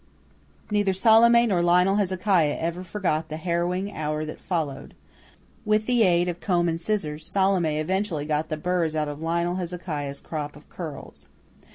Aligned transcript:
Neither 0.71 0.93
Salome 0.93 1.45
nor 1.45 1.61
Lionel 1.61 1.97
Hezekiah 1.97 2.57
ever 2.59 2.83
forgot 2.83 3.29
the 3.29 3.37
harrowing 3.37 3.93
hour 3.95 4.25
that 4.25 4.41
followed. 4.41 4.95
With 5.63 5.85
the 5.85 6.01
aid 6.01 6.27
of 6.27 6.39
comb 6.39 6.67
and 6.67 6.81
scissors, 6.81 7.27
Salome 7.31 7.77
eventually 7.77 8.25
got 8.25 8.49
the 8.49 8.57
burrs 8.57 8.95
out 8.95 9.07
of 9.09 9.21
Lionel 9.21 9.57
Hezekiah's 9.57 10.19
crop 10.19 10.55
of 10.55 10.67
curls. 10.69 11.27